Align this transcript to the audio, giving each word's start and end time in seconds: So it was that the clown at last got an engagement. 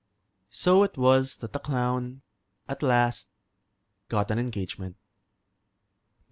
So 0.49 0.81
it 0.81 0.97
was 0.97 1.35
that 1.35 1.53
the 1.53 1.59
clown 1.59 2.23
at 2.67 2.81
last 2.81 3.29
got 4.09 4.31
an 4.31 4.39
engagement. 4.39 4.97